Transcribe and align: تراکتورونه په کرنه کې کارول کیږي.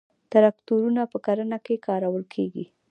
تراکتورونه 0.31 1.01
په 1.11 1.17
کرنه 1.25 1.57
کې 1.65 1.83
کارول 1.87 2.23
کیږي. 2.33 2.65